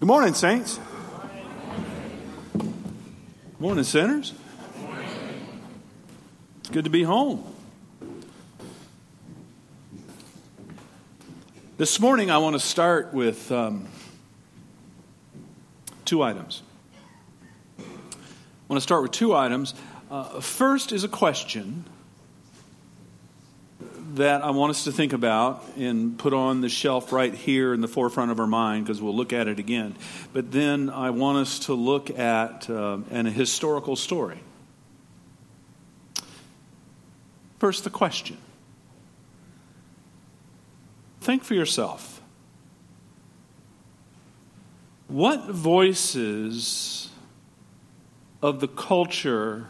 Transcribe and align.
Good 0.00 0.06
morning, 0.06 0.32
saints. 0.32 0.78
Good 2.56 2.70
morning, 3.58 3.82
sinners. 3.82 4.32
It's 6.60 6.70
good 6.70 6.84
to 6.84 6.90
be 6.90 7.02
home. 7.02 7.42
This 11.76 11.98
morning, 11.98 12.30
I 12.30 12.38
want 12.38 12.54
to 12.54 12.60
start 12.60 13.12
with 13.12 13.50
um, 13.50 13.88
two 16.04 16.22
items. 16.22 16.62
I 17.80 17.82
want 18.68 18.76
to 18.76 18.80
start 18.80 19.02
with 19.02 19.10
two 19.10 19.34
items. 19.34 19.74
Uh, 20.12 20.40
first 20.40 20.92
is 20.92 21.02
a 21.02 21.08
question 21.08 21.84
that 24.14 24.42
I 24.42 24.50
want 24.50 24.70
us 24.70 24.84
to 24.84 24.92
think 24.92 25.12
about 25.12 25.64
and 25.76 26.18
put 26.18 26.32
on 26.32 26.60
the 26.60 26.68
shelf 26.68 27.12
right 27.12 27.34
here 27.34 27.74
in 27.74 27.80
the 27.80 27.88
forefront 27.88 28.30
of 28.30 28.40
our 28.40 28.46
mind 28.46 28.86
because 28.86 29.02
we'll 29.02 29.14
look 29.14 29.32
at 29.32 29.48
it 29.48 29.58
again. 29.58 29.96
But 30.32 30.50
then 30.50 30.88
I 30.88 31.10
want 31.10 31.38
us 31.38 31.58
to 31.60 31.74
look 31.74 32.10
at 32.18 32.70
uh, 32.70 32.98
an, 33.10 33.26
historical 33.26 33.96
story. 33.96 34.40
First, 37.58 37.84
the 37.84 37.90
question. 37.90 38.38
Think 41.20 41.44
for 41.44 41.54
yourself. 41.54 42.22
What 45.08 45.50
voices 45.50 47.10
of 48.40 48.60
the 48.60 48.68
culture, 48.68 49.66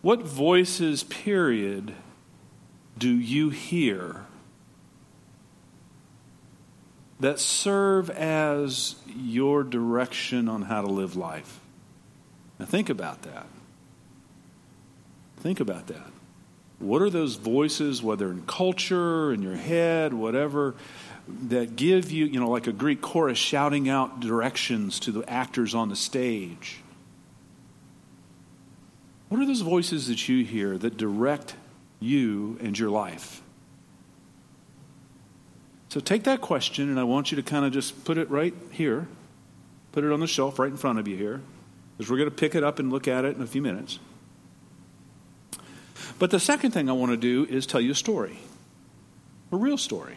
what 0.00 0.22
voices, 0.22 1.04
period, 1.04 1.94
do 2.96 3.10
you 3.10 3.50
hear 3.50 4.24
that 7.20 7.38
serve 7.38 8.10
as 8.10 8.96
your 9.06 9.62
direction 9.62 10.48
on 10.48 10.62
how 10.62 10.82
to 10.82 10.88
live 10.88 11.16
life? 11.16 11.60
Now, 12.58 12.66
think 12.66 12.90
about 12.90 13.22
that. 13.22 13.46
Think 15.38 15.60
about 15.60 15.86
that. 15.88 16.06
What 16.78 17.00
are 17.00 17.10
those 17.10 17.36
voices, 17.36 18.02
whether 18.02 18.30
in 18.30 18.42
culture, 18.42 19.32
in 19.32 19.42
your 19.42 19.54
head, 19.54 20.12
whatever, 20.12 20.74
that 21.48 21.76
give 21.76 22.10
you, 22.10 22.26
you 22.26 22.40
know, 22.40 22.50
like 22.50 22.66
a 22.66 22.72
Greek 22.72 23.00
chorus 23.00 23.38
shouting 23.38 23.88
out 23.88 24.20
directions 24.20 24.98
to 25.00 25.12
the 25.12 25.28
actors 25.30 25.74
on 25.74 25.88
the 25.88 25.96
stage? 25.96 26.80
What 29.28 29.40
are 29.40 29.46
those 29.46 29.60
voices 29.60 30.08
that 30.08 30.28
you 30.28 30.44
hear 30.44 30.76
that 30.76 30.96
direct 30.96 31.54
you 32.02 32.58
and 32.60 32.78
your 32.78 32.90
life? 32.90 33.42
So 35.88 36.00
take 36.00 36.24
that 36.24 36.40
question, 36.40 36.88
and 36.88 36.98
I 36.98 37.04
want 37.04 37.30
you 37.30 37.36
to 37.36 37.42
kind 37.42 37.64
of 37.64 37.72
just 37.72 38.04
put 38.04 38.16
it 38.16 38.30
right 38.30 38.54
here, 38.70 39.08
put 39.92 40.04
it 40.04 40.10
on 40.10 40.20
the 40.20 40.26
shelf 40.26 40.58
right 40.58 40.70
in 40.70 40.76
front 40.78 40.98
of 40.98 41.06
you 41.06 41.16
here, 41.16 41.42
because 41.96 42.10
we're 42.10 42.16
going 42.16 42.30
to 42.30 42.34
pick 42.34 42.54
it 42.54 42.64
up 42.64 42.78
and 42.78 42.90
look 42.90 43.06
at 43.06 43.26
it 43.26 43.36
in 43.36 43.42
a 43.42 43.46
few 43.46 43.60
minutes. 43.60 43.98
But 46.18 46.30
the 46.30 46.40
second 46.40 46.70
thing 46.70 46.88
I 46.88 46.92
want 46.92 47.12
to 47.12 47.16
do 47.16 47.44
is 47.44 47.66
tell 47.66 47.80
you 47.80 47.92
a 47.92 47.94
story, 47.94 48.38
a 49.50 49.56
real 49.56 49.76
story. 49.76 50.16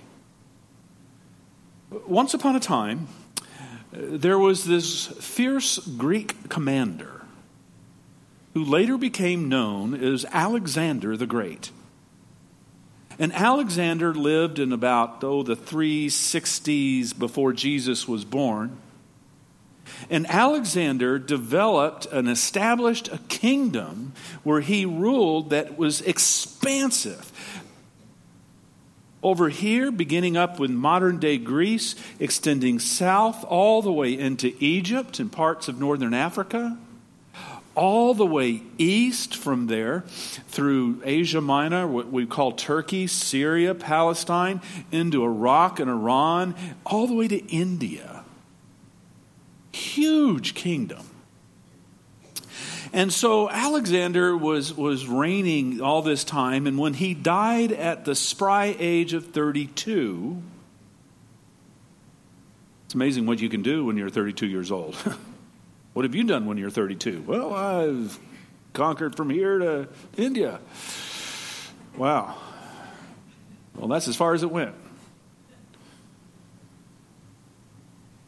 Once 2.07 2.33
upon 2.33 2.55
a 2.55 2.59
time, 2.59 3.07
there 3.91 4.39
was 4.39 4.65
this 4.65 5.07
fierce 5.07 5.77
Greek 5.79 6.49
commander 6.49 7.23
who 8.53 8.63
later 8.63 8.97
became 8.97 9.49
known 9.49 9.93
as 9.93 10.25
Alexander 10.31 11.17
the 11.17 11.27
Great. 11.27 11.71
And 13.17 13.33
Alexander 13.33 14.13
lived 14.13 14.59
in 14.59 14.71
about, 14.71 15.23
oh, 15.23 15.43
the 15.43 15.55
360s 15.55 17.17
before 17.17 17.53
Jesus 17.53 18.07
was 18.07 18.25
born. 18.25 18.77
And 20.09 20.27
Alexander 20.27 21.19
developed 21.19 22.05
and 22.07 22.27
established 22.27 23.07
a 23.07 23.19
kingdom 23.29 24.13
where 24.43 24.61
he 24.61 24.85
ruled 24.85 25.51
that 25.51 25.77
was 25.77 26.01
expansive. 26.01 27.31
Over 29.23 29.49
here, 29.49 29.91
beginning 29.91 30.37
up 30.37 30.59
with 30.59 30.69
modern 30.69 31.19
day 31.19 31.37
Greece, 31.37 31.95
extending 32.19 32.79
south 32.79 33.43
all 33.45 33.81
the 33.81 33.91
way 33.91 34.17
into 34.17 34.53
Egypt 34.59 35.19
and 35.19 35.31
parts 35.31 35.67
of 35.67 35.79
northern 35.79 36.13
Africa, 36.13 36.77
all 37.75 38.13
the 38.13 38.25
way 38.25 38.63
east 38.77 39.35
from 39.35 39.67
there 39.67 40.01
through 40.47 41.01
Asia 41.03 41.41
Minor, 41.41 41.87
what 41.87 42.11
we 42.11 42.25
call 42.25 42.53
Turkey, 42.53 43.07
Syria, 43.07 43.75
Palestine, 43.75 44.61
into 44.91 45.23
Iraq 45.23 45.79
and 45.79 45.89
Iran, 45.89 46.55
all 46.85 47.07
the 47.07 47.13
way 47.13 47.27
to 47.27 47.45
India. 47.47 48.23
Huge 49.71 50.55
kingdom. 50.55 51.05
And 52.93 53.11
so 53.11 53.49
Alexander 53.49 54.37
was, 54.37 54.73
was 54.73 55.05
reigning 55.05 55.81
all 55.81 56.01
this 56.01 56.23
time, 56.23 56.65
and 56.65 56.77
when 56.77 56.93
he 56.93 57.13
died 57.13 57.73
at 57.73 58.05
the 58.05 58.15
spry 58.15 58.73
age 58.79 59.13
of 59.13 59.27
32, 59.27 60.41
it's 62.85 62.93
amazing 62.93 63.25
what 63.25 63.41
you 63.41 63.49
can 63.49 63.61
do 63.61 63.83
when 63.83 63.97
you're 63.97 64.09
32 64.09 64.47
years 64.47 64.71
old. 64.71 64.95
What 65.95 66.03
have 66.03 66.13
you 66.13 66.25
done 66.25 66.45
when 66.45 66.57
you're 66.57 66.69
32? 66.69 67.23
Well, 67.25 67.53
I've 67.53 68.19
conquered 68.73 69.15
from 69.15 69.29
here 69.29 69.59
to 69.59 69.87
India. 70.17 70.59
Wow. 71.95 72.35
Well, 73.77 73.87
that's 73.87 74.09
as 74.09 74.17
far 74.17 74.33
as 74.33 74.43
it 74.43 74.51
went. 74.51 74.75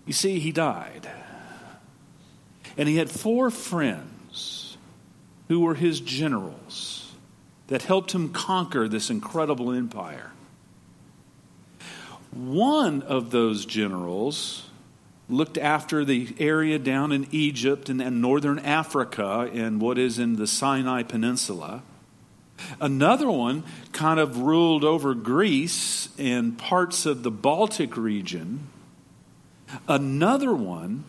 You 0.05 0.13
see, 0.13 0.39
he 0.39 0.53
died. 0.53 1.09
And 2.77 2.87
he 2.87 2.95
had 2.95 3.09
four 3.09 3.51
friends 3.51 4.77
who 5.49 5.59
were 5.59 5.75
his 5.75 5.99
generals 5.99 7.11
that 7.67 7.81
helped 7.81 8.13
him 8.13 8.29
conquer 8.29 8.87
this 8.87 9.09
incredible 9.09 9.73
empire. 9.73 10.31
One 12.31 13.01
of 13.01 13.31
those 13.31 13.65
generals 13.65 14.66
looked 15.29 15.57
after 15.57 16.05
the 16.05 16.33
area 16.39 16.79
down 16.79 17.11
in 17.11 17.27
Egypt 17.31 17.89
and, 17.89 18.01
and 18.01 18.21
northern 18.21 18.59
Africa 18.59 19.49
and 19.53 19.81
what 19.81 19.97
is 19.97 20.19
in 20.19 20.37
the 20.37 20.47
Sinai 20.47 21.03
Peninsula. 21.03 21.83
Another 22.79 23.29
one 23.29 23.63
kind 23.91 24.19
of 24.19 24.37
ruled 24.39 24.83
over 24.83 25.13
Greece 25.13 26.09
and 26.17 26.57
parts 26.57 27.05
of 27.05 27.23
the 27.23 27.31
Baltic 27.31 27.97
region. 27.97 28.67
Another 29.87 30.53
one, 30.53 31.03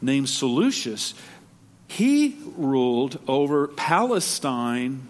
named 0.00 0.28
Seleucus, 0.28 1.14
he 1.88 2.36
ruled 2.56 3.20
over 3.28 3.68
Palestine 3.68 5.08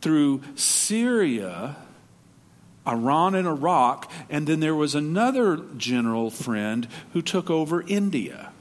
through 0.00 0.42
Syria 0.54 1.76
Iran 2.86 3.34
and 3.34 3.46
Iraq, 3.46 4.10
and 4.30 4.46
then 4.46 4.60
there 4.60 4.74
was 4.74 4.94
another 4.94 5.58
general 5.76 6.30
friend 6.30 6.86
who 7.12 7.22
took 7.22 7.50
over 7.50 7.82
India. 7.82 8.52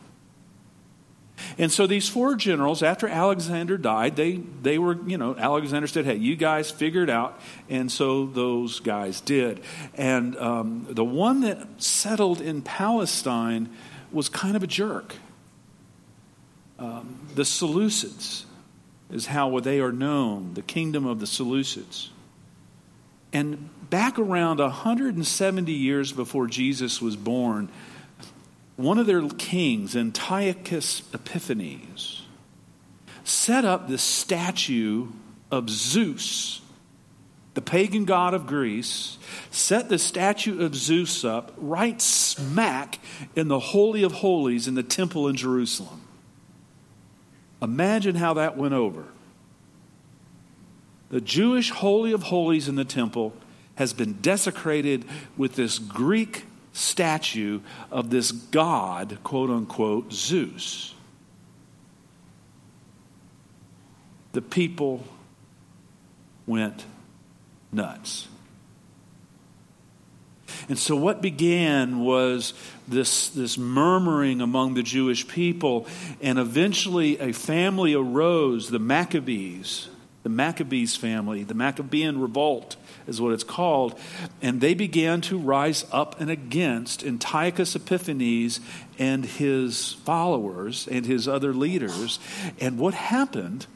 And 1.58 1.72
so 1.72 1.88
these 1.88 2.09
four 2.09 2.36
generals, 2.36 2.81
after 2.81 3.08
Alexander 3.08 3.78
died, 3.78 4.16
they, 4.16 4.38
they 4.62 4.78
were, 4.78 4.97
you 5.06 5.18
know, 5.18 5.36
Alexander 5.36 5.88
said, 5.88 6.06
hey, 6.06 6.16
you 6.16 6.36
guys 6.36 6.72
figure 6.72 7.03
it 7.03 7.09
out. 7.09 7.40
And 7.69 7.91
so 7.91 8.25
those 8.25 8.80
guys 8.80 9.22
did. 9.22 9.62
And 9.96 10.38
um, 10.38 10.88
the 10.90 11.06
one 11.06 11.42
that 11.42 11.68
settled 11.78 12.42
in 12.42 12.62
Palestine 12.62 13.69
was 14.12 14.30
kind 14.30 14.56
of 14.56 14.63
a 14.63 14.68
jerk. 14.68 15.16
Um, 16.80 17.28
the 17.36 17.44
Seleucids 17.44 18.46
is 19.09 19.28
how 19.28 19.59
they 19.59 19.80
are 19.80 19.92
known, 19.92 20.53
the 20.56 20.62
kingdom 20.62 21.06
of 21.06 21.19
the 21.19 21.25
Seleucids. 21.25 22.09
And 23.33 23.69
back 23.89 24.18
around 24.18 24.60
170 24.60 25.72
years 25.72 26.12
before 26.12 26.48
Jesus 26.48 27.01
was 27.01 27.16
born, 27.16 27.69
one 28.75 28.98
of 28.98 29.06
their 29.07 29.27
kings, 29.30 29.95
Antiochus 29.95 31.01
Epiphanes, 31.13 32.24
set 33.24 33.66
up 33.66 33.88
this 33.88 34.04
statue 34.04 35.07
of 35.51 35.69
Zeus, 35.69 36.62
the 37.54 37.62
pagan 37.62 38.06
god 38.06 38.33
of 38.33 38.48
Greece, 38.48 39.18
set 39.50 39.88
the 39.89 39.98
statue 39.98 40.63
of 40.63 40.75
Zeus 40.75 41.24
up 41.24 41.54
right 41.57 42.01
smack 42.01 43.00
in 43.36 43.48
the 43.48 43.60
Holy 43.60 44.04
of 44.04 44.12
Holies 44.12 44.68
in 44.68 44.75
the 44.75 44.83
temple 44.83 45.27
in 45.27 45.36
Jerusalem. 45.36 46.01
Imagine 47.62 48.16
how 48.16 48.33
that 48.33 48.57
went 48.57 48.74
over. 48.74 49.06
The 51.15 51.21
Jewish 51.21 51.69
Holy 51.69 52.12
of 52.12 52.23
Holies 52.23 52.67
in 52.67 52.75
the 52.75 52.83
temple 52.83 53.31
has 53.75 53.94
been 53.94 54.17
desecrated 54.21 55.06
with 55.38 55.56
this 55.56 55.79
Greek 55.79 56.44
statue 56.73 57.62
of 57.89 58.09
this 58.09 58.33
god, 58.33 59.19
quote 59.23 59.50
unquote, 59.50 60.12
Zeus. 60.12 60.94
The 64.33 64.41
people 64.41 65.06
went 66.45 66.83
nuts. 67.71 68.27
And 70.67 70.77
so, 70.77 70.97
what 70.97 71.21
began 71.21 72.01
was 72.01 72.53
this, 72.89 73.29
this 73.29 73.57
murmuring 73.57 74.41
among 74.41 74.73
the 74.73 74.83
Jewish 74.83 75.25
people, 75.25 75.88
and 76.21 76.38
eventually 76.38 77.17
a 77.19 77.31
family 77.31 77.94
arose, 77.94 78.69
the 78.69 78.79
Maccabees, 78.79 79.88
the 80.25 80.30
Maccabees 80.30 80.95
family, 80.95 81.44
the 81.44 81.54
Maccabean 81.54 82.19
revolt 82.19 82.77
is 83.06 83.22
what 83.22 83.31
it's 83.31 83.44
called, 83.44 83.94
and 84.42 84.60
they 84.60 84.74
began 84.74 85.22
to 85.22 85.38
rise 85.38 85.86
up 85.92 86.19
and 86.19 86.31
against 86.31 87.04
Antiochus 87.04 87.75
Epiphanes 87.75 88.60
and 88.98 89.24
his 89.24 89.94
followers 90.04 90.88
and 90.88 91.06
his 91.06 91.27
other 91.27 91.54
leaders. 91.54 92.18
And 92.60 92.80
what 92.80 92.95
happened 92.95 93.68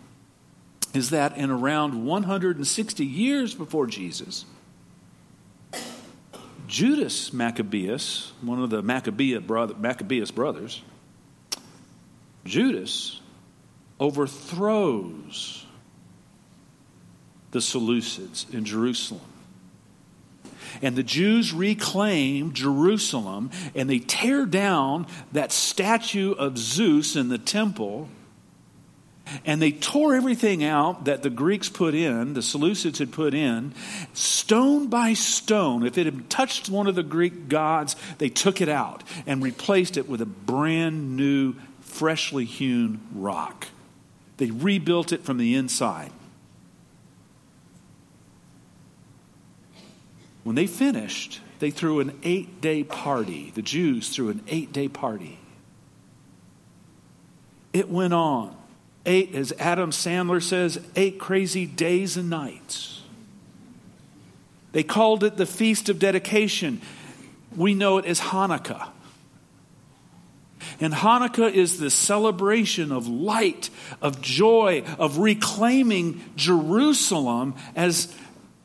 is 0.96 1.12
that 1.12 1.38
in 1.38 1.51
around 1.51 2.04
160 2.04 3.06
years 3.06 3.54
before 3.54 3.86
Jesus, 3.86 4.44
Judas 6.68 7.31
Maccabeus, 7.31 8.34
one 8.42 8.60
of 8.60 8.72
the 8.72 8.81
Maccabeus, 8.81 9.44
brother, 9.44 9.75
Maccabeus 9.75 10.31
brothers, 10.31 10.81
Judas 12.44 13.22
overthrows 14.00 15.68
the 17.51 17.60
Seleucids 17.60 18.51
in 18.54 18.66
Jerusalem. 18.66 19.22
And 20.81 20.96
the 20.96 21.04
Jews 21.04 21.54
reclaim 21.54 22.54
Jerusalem 22.54 23.51
and 23.75 23.90
they 23.90 24.00
tear 24.00 24.46
down 24.46 25.07
that 25.31 25.51
statue 25.51 26.34
of 26.34 26.57
Zeus 26.57 27.16
in 27.16 27.30
the 27.30 27.38
temple. 27.38 28.10
And 29.46 29.62
they 29.62 29.72
tore 29.72 30.16
everything 30.16 30.63
out 30.63 31.06
that 31.06 31.22
the 31.22 31.30
Greeks 31.30 31.69
put 31.69 31.94
in, 31.94 32.34
the 32.34 32.40
Seleucids 32.40 32.98
had 32.98 33.12
put 33.12 33.36
in, 33.36 33.74
stone 34.13 34.88
by 34.88 35.13
stone. 35.13 35.86
If 35.86 36.00
it 36.00 36.06
had 36.06 36.31
touched 36.31 36.68
one 36.68 36.88
of 36.88 36.96
the 36.96 37.04
Greek 37.04 37.48
gods, 37.48 37.96
they 38.18 38.30
took 38.30 38.60
it 38.60 38.69
out 38.69 39.04
and 39.28 39.44
replaced 39.44 39.98
it 39.98 40.10
with 40.10 40.22
a 40.22 40.25
brand 40.25 41.16
new, 41.16 41.54
freshly 41.81 42.46
hewn 42.46 43.01
rock. 43.13 43.68
They 44.38 44.50
rebuilt 44.50 45.12
it 45.12 45.24
from 45.24 45.38
the 45.38 45.54
inside. 45.54 46.12
When 50.44 50.56
they 50.56 50.68
finished, 50.68 51.41
they 51.59 51.71
threw 51.71 52.00
an 52.00 52.18
eight 52.24 52.62
day 52.62 52.83
party. 52.83 53.51
The 53.53 53.62
Jews 53.62 54.09
threw 54.09 54.30
an 54.30 54.41
eight 54.47 54.71
day 54.71 54.88
party. 54.88 55.39
It 57.74 57.89
went 57.89 58.13
on. 58.13 58.56
Eight, 59.06 59.33
as 59.33 59.53
Adam 59.59 59.91
Sandler 59.91 60.41
says, 60.41 60.80
eight 60.95 61.19
crazy 61.19 61.65
days 61.65 62.18
and 62.18 62.30
nights. 62.30 63.01
They 64.71 64.83
called 64.83 65.24
it 65.24 65.38
the 65.38 65.45
Feast 65.45 65.89
of 65.89 66.00
Dedication. 66.00 66.81
We 67.56 67.74
know 67.74 67.97
it 67.97 68.06
as 68.06 68.19
Hanukkah. 68.19 68.89
And 70.80 70.94
Hanukkah 70.94 71.51
is 71.51 71.80
the 71.80 71.89
celebration 71.89 72.91
of 72.91 73.07
light, 73.07 73.69
of 74.01 74.21
joy, 74.21 74.83
of 74.97 75.18
reclaiming 75.18 76.24
Jerusalem 76.36 77.56
as 77.75 78.13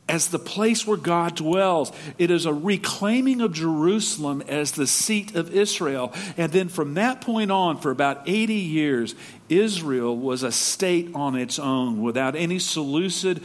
as 0.07 0.27
the 0.27 0.39
place 0.39 0.85
where 0.85 0.97
God 0.97 1.35
dwells. 1.35 1.91
It 2.17 2.29
is 2.29 2.45
a 2.45 2.53
reclaiming 2.53 3.41
of 3.41 3.53
Jerusalem 3.53 4.43
as 4.47 4.71
the 4.71 4.85
seat 4.85 5.35
of 5.35 5.53
Israel. 5.53 6.13
And 6.37 6.51
then 6.51 6.69
from 6.69 6.93
that 6.93 7.21
point 7.21 7.51
on, 7.51 7.79
for 7.79 7.91
about 7.91 8.21
80 8.27 8.53
years, 8.53 9.15
Israel 9.49 10.15
was 10.15 10.43
a 10.43 10.51
state 10.51 11.11
on 11.15 11.35
its 11.35 11.57
own 11.57 12.01
without 12.01 12.35
any 12.35 12.59
Seleucid 12.59 13.41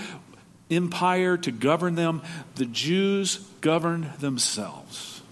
empire 0.71 1.37
to 1.39 1.51
govern 1.51 1.95
them. 1.95 2.23
The 2.57 2.67
Jews 2.67 3.37
governed 3.61 4.13
themselves. 4.19 5.23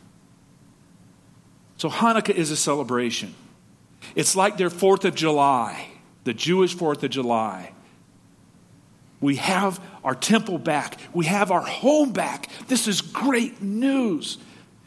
So 1.76 1.90
Hanukkah 1.90 2.34
is 2.34 2.50
a 2.50 2.56
celebration. 2.56 3.34
It's 4.14 4.34
like 4.34 4.56
their 4.56 4.70
4th 4.70 5.04
of 5.04 5.14
July, 5.14 5.88
the 6.24 6.34
Jewish 6.34 6.74
4th 6.74 7.02
of 7.02 7.10
July. 7.10 7.72
We 9.20 9.36
have 9.36 9.80
our 10.04 10.14
temple 10.14 10.58
back. 10.58 10.98
We 11.12 11.26
have 11.26 11.50
our 11.50 11.60
home 11.60 12.12
back. 12.12 12.48
This 12.68 12.86
is 12.86 13.00
great 13.00 13.60
news. 13.60 14.38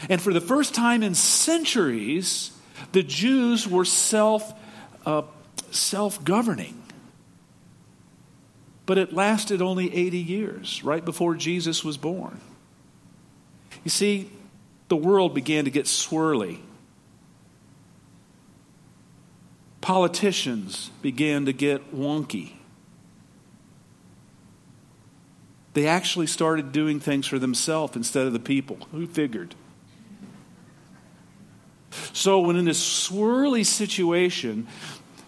And 0.09 0.21
for 0.21 0.33
the 0.33 0.41
first 0.41 0.73
time 0.73 1.03
in 1.03 1.15
centuries, 1.15 2.51
the 2.91 3.03
Jews 3.03 3.67
were 3.67 3.85
self 3.85 4.53
uh, 5.05 5.23
self 5.71 6.23
governing. 6.23 6.81
But 8.85 8.97
it 8.97 9.13
lasted 9.13 9.61
only 9.61 9.93
80 9.93 10.17
years, 10.17 10.83
right 10.83 11.03
before 11.03 11.35
Jesus 11.35 11.83
was 11.83 11.97
born. 11.97 12.39
You 13.83 13.89
see, 13.89 14.29
the 14.89 14.95
world 14.95 15.33
began 15.33 15.65
to 15.65 15.71
get 15.71 15.85
swirly. 15.85 16.59
Politicians 19.79 20.91
began 21.01 21.45
to 21.45 21.53
get 21.53 21.95
wonky. 21.95 22.53
They 25.73 25.87
actually 25.87 26.27
started 26.27 26.71
doing 26.71 26.99
things 26.99 27.27
for 27.27 27.39
themselves 27.39 27.95
instead 27.95 28.27
of 28.27 28.33
the 28.33 28.39
people. 28.39 28.77
Who 28.91 29.07
figured? 29.07 29.55
So, 32.13 32.39
when 32.41 32.55
in 32.55 32.65
this 32.65 32.81
swirly 32.81 33.65
situation, 33.65 34.67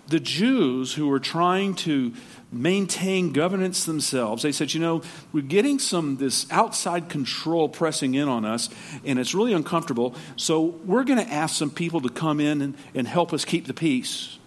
the 0.07 0.19
Jews 0.19 0.94
who 0.94 1.07
were 1.07 1.19
trying 1.19 1.75
to 1.75 2.13
maintain 2.51 3.31
governance 3.31 3.86
themselves, 3.86 4.44
they 4.44 4.51
said, 4.51 4.74
you 4.74 4.80
know, 4.80 5.01
we're 5.31 5.42
getting 5.42 5.80
some 5.80 6.18
this 6.18 6.45
outside 6.51 7.10
control 7.10 7.68
pressing 7.69 8.13
in 8.13 8.28
on 8.28 8.45
us, 8.45 8.69
and 9.06 9.19
it's 9.19 9.34
really 9.34 9.54
uncomfortable. 9.54 10.16
So 10.36 10.62
we're 10.62 11.04
going 11.04 11.25
to 11.25 11.31
ask 11.31 11.56
some 11.56 11.72
people 11.72 12.01
to 12.01 12.10
come 12.10 12.40
in 12.40 12.62
and, 12.62 12.75
and 12.94 13.07
help 13.07 13.34
us 13.34 13.45
keep 13.45 13.66
the 13.66 13.74
peace. 13.74 14.38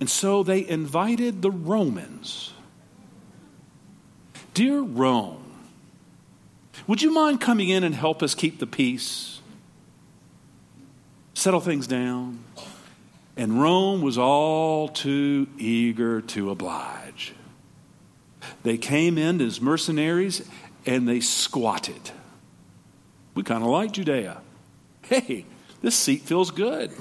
And 0.00 0.08
so 0.08 0.42
they 0.42 0.66
invited 0.66 1.42
the 1.42 1.50
Romans 1.50 2.54
Dear 4.54 4.80
Rome, 4.80 5.42
would 6.86 7.02
you 7.02 7.12
mind 7.12 7.40
coming 7.40 7.68
in 7.68 7.84
and 7.84 7.94
help 7.94 8.22
us 8.22 8.34
keep 8.34 8.58
the 8.58 8.66
peace? 8.66 9.40
Settle 11.34 11.60
things 11.60 11.86
down? 11.86 12.44
And 13.36 13.62
Rome 13.62 14.02
was 14.02 14.18
all 14.18 14.88
too 14.88 15.46
eager 15.56 16.20
to 16.20 16.50
oblige. 16.50 17.32
They 18.62 18.76
came 18.76 19.16
in 19.16 19.40
as 19.40 19.60
mercenaries 19.60 20.46
and 20.84 21.08
they 21.08 21.20
squatted. 21.20 22.10
We 23.34 23.42
kind 23.42 23.62
of 23.62 23.70
like 23.70 23.92
Judea. 23.92 24.42
Hey, 25.02 25.46
this 25.80 25.94
seat 25.94 26.22
feels 26.22 26.50
good. 26.50 26.92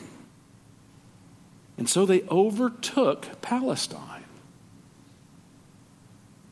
And 1.77 1.89
so 1.89 2.05
they 2.05 2.23
overtook 2.23 3.41
Palestine. 3.41 4.08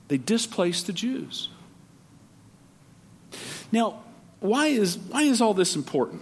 They 0.07 0.17
displaced 0.17 0.87
the 0.87 0.93
Jews. 0.93 1.49
Now, 3.71 4.03
why 4.39 4.67
is, 4.67 4.97
why 4.97 5.23
is 5.23 5.41
all 5.41 5.53
this 5.53 5.75
important? 5.75 6.21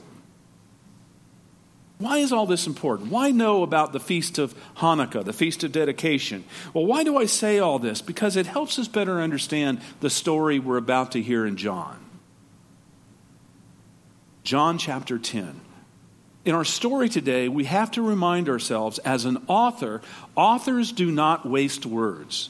Why 1.98 2.18
is 2.18 2.34
all 2.34 2.46
this 2.46 2.68
important? 2.68 3.10
Why 3.10 3.32
know 3.32 3.64
about 3.64 3.94
the 3.94 4.00
Feast 4.00 4.38
of 4.38 4.54
Hanukkah, 4.78 5.24
the 5.24 5.34
Feast 5.34 5.64
of 5.64 5.72
Dedication? 5.72 6.44
Well, 6.74 6.86
why 6.86 7.04
do 7.04 7.18
I 7.18 7.26
say 7.26 7.60
all 7.60 7.80
this? 7.80 8.02
Because 8.02 8.36
it 8.36 8.48
helps 8.48 8.78
us 8.78 8.88
better 8.88 9.22
understand 9.22 9.80
the 10.02 10.10
story 10.10 10.60
we're 10.60 10.78
about 10.78 11.14
to 11.14 11.22
hear 11.22 11.46
in 11.46 11.56
John. 11.56 11.98
John 14.44 14.78
chapter 14.78 15.18
10. 15.18 15.62
In 16.44 16.54
our 16.54 16.66
story 16.66 17.10
today, 17.10 17.48
we 17.48 17.64
have 17.64 17.90
to 17.92 18.02
remind 18.02 18.50
ourselves 18.50 19.00
as 19.00 19.26
an 19.26 19.44
author, 19.48 20.02
authors 20.36 20.92
do 20.92 21.12
not 21.12 21.48
waste 21.50 21.86
words. 21.86 22.50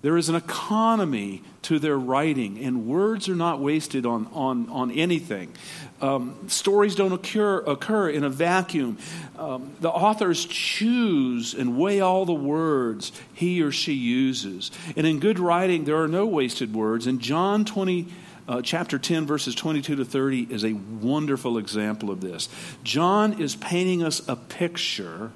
There 0.00 0.16
is 0.16 0.28
an 0.28 0.36
economy 0.36 1.42
to 1.62 1.80
their 1.80 1.98
writing, 1.98 2.58
and 2.64 2.86
words 2.86 3.28
are 3.28 3.34
not 3.34 3.58
wasted 3.58 4.06
on, 4.06 4.28
on, 4.32 4.68
on 4.68 4.92
anything. 4.92 5.52
Um, 6.00 6.48
stories 6.48 6.94
don't 6.94 7.12
occur, 7.12 7.58
occur 7.58 8.08
in 8.08 8.22
a 8.22 8.30
vacuum. 8.30 8.98
Um, 9.36 9.72
the 9.80 9.90
authors 9.90 10.44
choose 10.44 11.52
and 11.52 11.76
weigh 11.76 12.00
all 12.00 12.24
the 12.24 12.32
words 12.32 13.10
he 13.34 13.60
or 13.60 13.72
she 13.72 13.92
uses. 13.94 14.70
And 14.96 15.04
in 15.04 15.18
good 15.18 15.40
writing, 15.40 15.84
there 15.84 16.00
are 16.00 16.08
no 16.08 16.26
wasted 16.26 16.72
words. 16.72 17.08
And 17.08 17.20
John 17.20 17.64
20, 17.64 18.06
uh, 18.46 18.62
chapter 18.62 19.00
10, 19.00 19.26
verses 19.26 19.56
22 19.56 19.96
to 19.96 20.04
30 20.04 20.46
is 20.48 20.64
a 20.64 20.74
wonderful 20.74 21.58
example 21.58 22.10
of 22.10 22.20
this. 22.20 22.48
John 22.84 23.40
is 23.40 23.56
painting 23.56 24.04
us 24.04 24.26
a 24.28 24.36
picture 24.36 25.32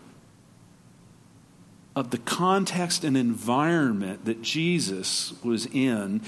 of 1.94 2.10
the 2.10 2.18
context 2.18 3.04
and 3.04 3.16
environment 3.16 4.24
that 4.24 4.42
Jesus 4.42 5.34
was 5.42 5.66
in, 5.66 6.22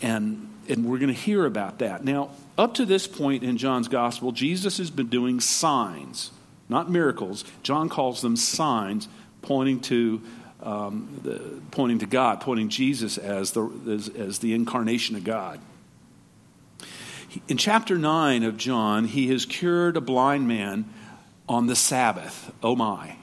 and, 0.00 0.48
and 0.68 0.84
we're 0.84 0.98
going 0.98 1.12
to 1.12 1.20
hear 1.20 1.44
about 1.44 1.78
that. 1.80 2.04
Now, 2.04 2.30
up 2.56 2.74
to 2.74 2.86
this 2.86 3.06
point 3.06 3.42
in 3.42 3.58
John's 3.58 3.88
gospel, 3.88 4.32
Jesus 4.32 4.78
has 4.78 4.90
been 4.90 5.08
doing 5.08 5.40
signs, 5.40 6.30
not 6.68 6.90
miracles. 6.90 7.44
John 7.62 7.88
calls 7.88 8.22
them 8.22 8.36
signs, 8.36 9.08
pointing 9.42 9.80
to 9.80 10.22
um, 10.62 11.20
the, 11.22 11.40
pointing 11.70 12.00
to 12.00 12.06
God, 12.06 12.40
pointing 12.40 12.68
Jesus 12.68 13.16
as 13.16 13.52
the 13.52 13.70
as, 13.88 14.08
as 14.08 14.38
the 14.40 14.52
incarnation 14.52 15.16
of 15.16 15.24
God. 15.24 15.58
In 17.48 17.56
chapter 17.56 17.96
9 17.96 18.42
of 18.42 18.56
John, 18.56 19.04
he 19.06 19.28
has 19.28 19.46
cured 19.46 19.96
a 19.96 20.00
blind 20.00 20.48
man 20.48 20.84
on 21.48 21.66
the 21.66 21.76
Sabbath. 21.76 22.52
Oh 22.62 22.76
my. 22.76 23.16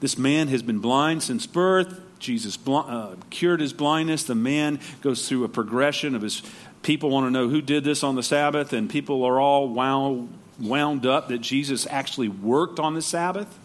This 0.00 0.16
man 0.16 0.48
has 0.48 0.62
been 0.62 0.78
blind 0.78 1.22
since 1.22 1.46
birth. 1.46 2.00
Jesus 2.18 2.58
uh, 2.66 3.16
cured 3.30 3.60
his 3.60 3.72
blindness. 3.72 4.24
The 4.24 4.34
man 4.34 4.80
goes 5.00 5.28
through 5.28 5.44
a 5.44 5.48
progression 5.48 6.14
of 6.14 6.22
his. 6.22 6.42
People 6.82 7.10
want 7.10 7.26
to 7.26 7.30
know 7.30 7.48
who 7.48 7.60
did 7.60 7.84
this 7.84 8.02
on 8.02 8.14
the 8.14 8.22
Sabbath, 8.22 8.72
and 8.72 8.88
people 8.88 9.24
are 9.24 9.38
all 9.38 9.68
wound, 9.68 10.32
wound 10.58 11.04
up 11.04 11.28
that 11.28 11.38
Jesus 11.38 11.86
actually 11.86 12.28
worked 12.28 12.80
on 12.80 12.94
the 12.94 13.02
Sabbath, 13.02 13.58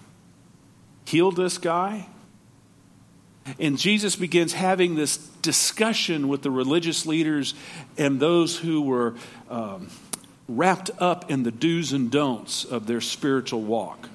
healed 1.05 1.37
this 1.37 1.57
guy. 1.57 2.07
And 3.59 3.77
Jesus 3.77 4.15
begins 4.15 4.53
having 4.53 4.95
this 4.95 5.17
discussion 5.41 6.27
with 6.27 6.41
the 6.41 6.51
religious 6.51 7.05
leaders 7.05 7.53
and 7.97 8.19
those 8.19 8.57
who 8.57 8.81
were 8.81 9.15
um, 9.49 9.89
wrapped 10.49 10.89
up 10.99 11.29
in 11.29 11.43
the 11.43 11.51
do's 11.51 11.93
and 11.93 12.09
don'ts 12.09 12.65
of 12.65 12.87
their 12.87 13.01
spiritual 13.01 13.61
walk. 13.61 14.09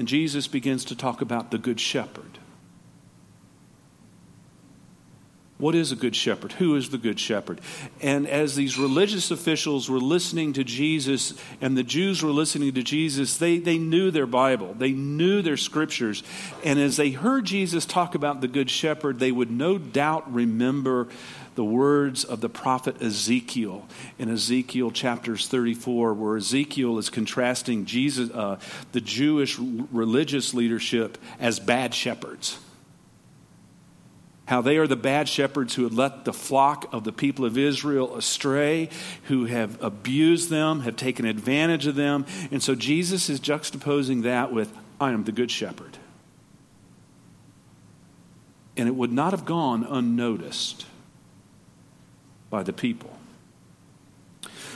And 0.00 0.08
Jesus 0.08 0.46
begins 0.46 0.86
to 0.86 0.96
talk 0.96 1.20
about 1.20 1.50
the 1.50 1.58
Good 1.58 1.78
Shepherd. 1.78 2.38
What 5.60 5.74
is 5.74 5.92
a 5.92 5.96
good 5.96 6.16
shepherd? 6.16 6.52
Who 6.52 6.74
is 6.74 6.88
the 6.88 6.96
good 6.96 7.20
shepherd? 7.20 7.60
And 8.00 8.26
as 8.26 8.56
these 8.56 8.78
religious 8.78 9.30
officials 9.30 9.90
were 9.90 9.98
listening 9.98 10.54
to 10.54 10.64
Jesus 10.64 11.34
and 11.60 11.76
the 11.76 11.82
Jews 11.82 12.22
were 12.22 12.30
listening 12.30 12.72
to 12.72 12.82
Jesus, 12.82 13.36
they, 13.36 13.58
they 13.58 13.76
knew 13.76 14.10
their 14.10 14.26
Bible, 14.26 14.74
they 14.78 14.92
knew 14.92 15.42
their 15.42 15.58
scriptures. 15.58 16.22
And 16.64 16.78
as 16.78 16.96
they 16.96 17.10
heard 17.10 17.44
Jesus 17.44 17.84
talk 17.84 18.14
about 18.14 18.40
the 18.40 18.48
good 18.48 18.70
shepherd, 18.70 19.18
they 19.18 19.32
would 19.32 19.50
no 19.50 19.76
doubt 19.76 20.32
remember 20.32 21.08
the 21.56 21.64
words 21.64 22.24
of 22.24 22.40
the 22.40 22.48
prophet 22.48 23.02
Ezekiel 23.02 23.86
in 24.18 24.30
Ezekiel 24.30 24.90
chapters 24.90 25.46
34, 25.46 26.14
where 26.14 26.38
Ezekiel 26.38 26.96
is 26.96 27.10
contrasting 27.10 27.84
Jesus, 27.84 28.30
uh, 28.30 28.58
the 28.92 29.00
Jewish 29.02 29.58
religious 29.58 30.54
leadership 30.54 31.18
as 31.38 31.60
bad 31.60 31.92
shepherds 31.92 32.58
how 34.50 34.60
they 34.60 34.78
are 34.78 34.88
the 34.88 34.96
bad 34.96 35.28
shepherds 35.28 35.76
who 35.76 35.84
had 35.84 35.94
let 35.94 36.24
the 36.24 36.32
flock 36.32 36.92
of 36.92 37.04
the 37.04 37.12
people 37.12 37.44
of 37.44 37.56
Israel 37.56 38.16
astray, 38.16 38.88
who 39.26 39.44
have 39.44 39.80
abused 39.80 40.50
them, 40.50 40.80
have 40.80 40.96
taken 40.96 41.24
advantage 41.24 41.86
of 41.86 41.94
them. 41.94 42.26
And 42.50 42.60
so 42.60 42.74
Jesus 42.74 43.30
is 43.30 43.38
juxtaposing 43.38 44.24
that 44.24 44.52
with, 44.52 44.76
I 45.00 45.12
am 45.12 45.22
the 45.22 45.30
good 45.30 45.52
shepherd. 45.52 45.98
And 48.76 48.88
it 48.88 48.96
would 48.96 49.12
not 49.12 49.32
have 49.32 49.44
gone 49.44 49.86
unnoticed 49.88 50.84
by 52.50 52.64
the 52.64 52.72
people. 52.72 53.19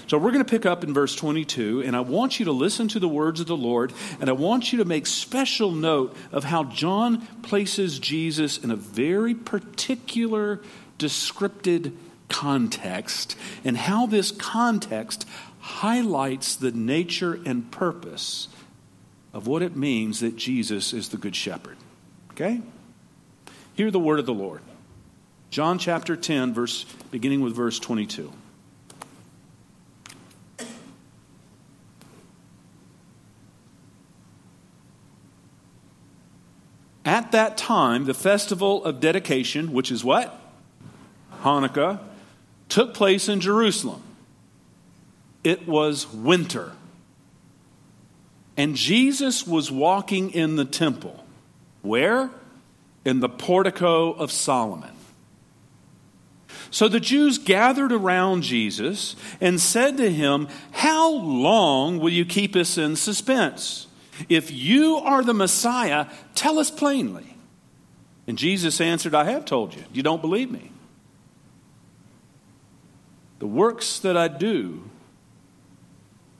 So 0.06 0.18
we're 0.18 0.32
going 0.32 0.44
to 0.44 0.50
pick 0.50 0.66
up 0.66 0.84
in 0.84 0.92
verse 0.92 1.16
22, 1.16 1.82
and 1.82 1.96
I 1.96 2.00
want 2.00 2.38
you 2.38 2.44
to 2.46 2.52
listen 2.52 2.88
to 2.88 2.98
the 2.98 3.08
words 3.08 3.40
of 3.40 3.46
the 3.46 3.56
Lord, 3.56 3.92
and 4.20 4.28
I 4.28 4.32
want 4.32 4.72
you 4.72 4.78
to 4.78 4.84
make 4.84 5.06
special 5.06 5.70
note 5.70 6.14
of 6.30 6.44
how 6.44 6.64
John 6.64 7.26
places 7.42 7.98
Jesus 7.98 8.58
in 8.58 8.70
a 8.70 8.76
very 8.76 9.34
particular, 9.34 10.60
descriptive 10.98 11.92
context, 12.28 13.36
and 13.64 13.76
how 13.76 14.06
this 14.06 14.30
context 14.30 15.26
highlights 15.60 16.56
the 16.56 16.72
nature 16.72 17.40
and 17.46 17.70
purpose 17.70 18.48
of 19.32 19.46
what 19.46 19.62
it 19.62 19.74
means 19.74 20.20
that 20.20 20.36
Jesus 20.36 20.92
is 20.92 21.08
the 21.08 21.16
Good 21.16 21.34
Shepherd. 21.34 21.76
Okay? 22.32 22.60
Hear 23.74 23.90
the 23.90 23.98
word 23.98 24.18
of 24.18 24.26
the 24.26 24.34
Lord. 24.34 24.60
John 25.50 25.78
chapter 25.78 26.16
10, 26.16 26.52
verse, 26.52 26.84
beginning 27.10 27.40
with 27.40 27.54
verse 27.54 27.78
22. 27.78 28.32
At 37.04 37.23
that 37.34 37.56
time, 37.56 38.04
the 38.04 38.14
festival 38.14 38.84
of 38.84 39.00
dedication, 39.00 39.72
which 39.72 39.90
is 39.90 40.02
what? 40.02 40.40
Hanukkah, 41.42 42.00
took 42.68 42.94
place 42.94 43.28
in 43.28 43.40
Jerusalem. 43.40 44.02
It 45.42 45.68
was 45.68 46.10
winter. 46.12 46.72
And 48.56 48.76
Jesus 48.76 49.46
was 49.46 49.70
walking 49.70 50.30
in 50.30 50.56
the 50.56 50.64
temple. 50.64 51.24
Where? 51.82 52.30
In 53.04 53.20
the 53.20 53.28
portico 53.28 54.12
of 54.12 54.32
Solomon. 54.32 54.92
So 56.70 56.88
the 56.88 57.00
Jews 57.00 57.38
gathered 57.38 57.92
around 57.92 58.42
Jesus 58.42 59.16
and 59.40 59.60
said 59.60 59.96
to 59.98 60.10
him, 60.10 60.48
How 60.72 61.10
long 61.10 61.98
will 61.98 62.10
you 62.10 62.24
keep 62.24 62.56
us 62.56 62.78
in 62.78 62.96
suspense? 62.96 63.86
If 64.28 64.50
you 64.50 64.96
are 64.96 65.22
the 65.22 65.34
Messiah, 65.34 66.06
tell 66.34 66.58
us 66.58 66.70
plainly. 66.70 67.36
And 68.26 68.38
Jesus 68.38 68.80
answered, 68.80 69.14
I 69.14 69.24
have 69.24 69.44
told 69.44 69.74
you. 69.74 69.84
You 69.92 70.02
don't 70.02 70.20
believe 70.20 70.50
me. 70.50 70.70
The 73.38 73.46
works 73.46 73.98
that 73.98 74.16
I 74.16 74.28
do 74.28 74.88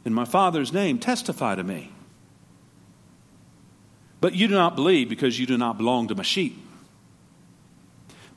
in 0.05 0.15
my 0.15 0.25
Father's 0.25 0.73
name 0.73 0.99
testify 0.99 1.55
to 1.55 1.65
me. 1.65 1.91
But 4.21 4.35
you 4.35 4.49
do 4.49 4.55
not 4.55 4.75
believe 4.75 5.09
because 5.09 5.39
you 5.39 5.47
do 5.47 5.59
not 5.59 5.77
belong 5.77 6.09
to 6.09 6.15
my 6.15 6.23
sheep. 6.23 6.59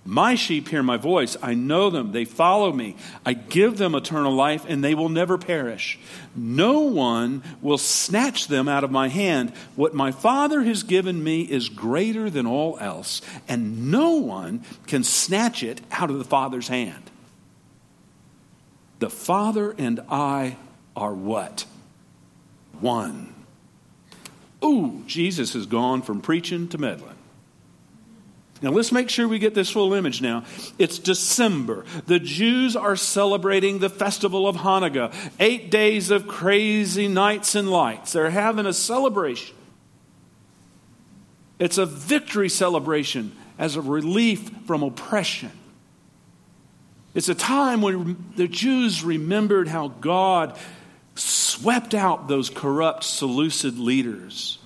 My 0.07 0.35
sheep 0.35 0.69
hear 0.69 0.81
my 0.81 0.95
voice. 0.95 1.35
I 1.41 1.53
know 1.53 1.89
them. 1.89 2.13
They 2.13 2.23
follow 2.23 2.71
me. 2.71 2.95
I 3.25 3.33
give 3.33 3.77
them 3.77 3.93
eternal 3.93 4.31
life, 4.31 4.63
and 4.65 4.81
they 4.81 4.95
will 4.95 5.09
never 5.09 5.37
perish. 5.37 5.99
No 6.33 6.79
one 6.79 7.43
will 7.61 7.77
snatch 7.77 8.47
them 8.47 8.69
out 8.69 8.85
of 8.85 8.89
my 8.89 9.09
hand. 9.09 9.51
What 9.75 9.93
my 9.93 10.13
Father 10.13 10.63
has 10.63 10.83
given 10.83 11.21
me 11.21 11.41
is 11.41 11.67
greater 11.67 12.29
than 12.29 12.47
all 12.47 12.77
else, 12.79 13.21
and 13.49 13.91
no 13.91 14.11
one 14.11 14.63
can 14.87 15.03
snatch 15.03 15.61
it 15.61 15.81
out 15.91 16.09
of 16.09 16.19
the 16.19 16.23
Father's 16.23 16.69
hand. 16.69 17.11
The 18.99 19.09
Father 19.09 19.75
and 19.77 19.99
I 20.09 20.55
are 20.95 21.13
what? 21.13 21.65
One. 22.79 23.35
Ooh, 24.63 25.03
Jesus 25.05 25.51
has 25.51 25.65
gone 25.65 26.01
from 26.01 26.21
preaching 26.21 26.69
to 26.69 26.77
meddling. 26.77 27.16
Now, 28.61 28.71
let's 28.71 28.91
make 28.91 29.09
sure 29.09 29.27
we 29.27 29.39
get 29.39 29.53
this 29.53 29.69
full 29.69 29.93
image 29.93 30.21
now. 30.21 30.43
It's 30.79 30.97
December. 30.97 31.85
The 32.07 32.19
Jews 32.19 32.75
are 32.75 32.95
celebrating 32.95 33.79
the 33.79 33.89
festival 33.89 34.47
of 34.47 34.57
Hanukkah, 34.57 35.13
eight 35.39 35.69
days 35.69 36.09
of 36.09 36.27
crazy 36.27 37.07
nights 37.07 37.53
and 37.53 37.69
lights. 37.69 38.13
They're 38.13 38.31
having 38.31 38.65
a 38.65 38.73
celebration. 38.73 39.55
It's 41.59 41.77
a 41.77 41.85
victory 41.85 42.49
celebration 42.49 43.35
as 43.59 43.75
a 43.75 43.81
relief 43.81 44.49
from 44.65 44.83
oppression. 44.83 45.51
It's 47.13 47.29
a 47.29 47.35
time 47.35 47.81
when 47.81 48.31
the 48.35 48.47
Jews 48.47 49.03
remembered 49.03 49.67
how 49.67 49.87
God 49.87 50.57
swept 51.15 51.93
out 51.93 52.27
those 52.27 52.49
corrupt 52.49 53.03
Seleucid 53.03 53.79
leaders 53.79 54.59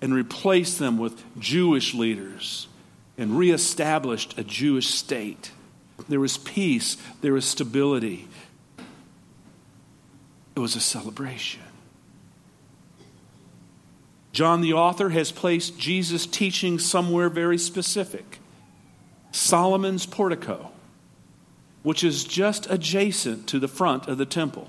and 0.00 0.14
replaced 0.14 0.78
them 0.78 0.98
with 0.98 1.22
Jewish 1.38 1.94
leaders 1.94 2.68
and 3.16 3.38
reestablished 3.38 4.38
a 4.38 4.44
Jewish 4.44 4.88
state. 4.88 5.52
There 6.08 6.20
was 6.20 6.38
peace, 6.38 6.96
there 7.20 7.32
was 7.32 7.44
stability. 7.44 8.28
It 10.56 10.60
was 10.60 10.76
a 10.76 10.80
celebration. 10.80 11.62
John, 14.32 14.60
the 14.60 14.72
author, 14.72 15.10
has 15.10 15.30
placed 15.30 15.78
Jesus' 15.78 16.26
teaching 16.26 16.78
somewhere 16.78 17.28
very 17.28 17.58
specific 17.58 18.40
Solomon's 19.30 20.06
portico, 20.06 20.70
which 21.82 22.02
is 22.02 22.24
just 22.24 22.68
adjacent 22.70 23.46
to 23.48 23.58
the 23.58 23.68
front 23.68 24.08
of 24.08 24.18
the 24.18 24.26
temple. 24.26 24.68